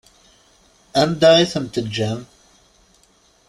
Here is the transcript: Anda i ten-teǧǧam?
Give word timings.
Anda 1.01 1.29
i 1.43 1.45
ten-teǧǧam? 1.53 2.19